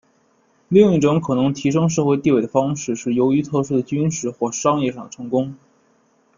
[0.67, 5.55] 另一种可能提升社会地位的方式是由于特殊的军事或商业上的成功。